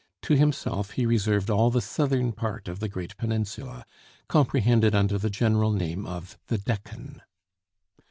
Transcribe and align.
To 0.23 0.33
himself 0.35 0.93
he 0.93 1.05
reserved 1.05 1.51
all 1.51 1.69
the 1.69 1.79
southern 1.79 2.31
part 2.31 2.67
of 2.67 2.79
the 2.79 2.89
great 2.89 3.15
peninsula, 3.17 3.85
comprehended 4.27 4.95
under 4.95 5.19
the 5.19 5.29
general 5.29 5.71
name 5.71 6.07
of 6.07 6.39
the 6.47 6.57
Deccan. 6.57 7.21